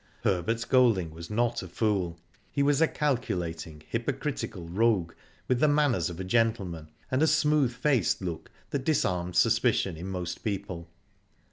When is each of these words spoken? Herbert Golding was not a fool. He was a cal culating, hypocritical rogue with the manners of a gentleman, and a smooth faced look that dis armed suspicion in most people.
Herbert 0.23 0.65
Golding 0.67 1.11
was 1.11 1.29
not 1.29 1.61
a 1.61 1.67
fool. 1.67 2.17
He 2.51 2.63
was 2.63 2.81
a 2.81 2.87
cal 2.87 3.17
culating, 3.17 3.83
hypocritical 3.87 4.67
rogue 4.67 5.13
with 5.47 5.59
the 5.59 5.67
manners 5.67 6.09
of 6.09 6.19
a 6.19 6.23
gentleman, 6.23 6.87
and 7.11 7.21
a 7.21 7.27
smooth 7.27 7.71
faced 7.71 8.19
look 8.19 8.49
that 8.71 8.83
dis 8.83 9.05
armed 9.05 9.35
suspicion 9.35 9.95
in 9.97 10.07
most 10.07 10.43
people. 10.43 10.87